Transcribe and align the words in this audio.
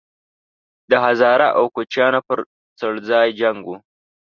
د 0.89 0.91
هزاره 1.05 1.47
او 1.57 1.63
کوچیانو 1.75 2.19
په 2.27 2.33
څړځای 2.79 3.27
جنګ 3.39 3.59
وو 3.65 3.77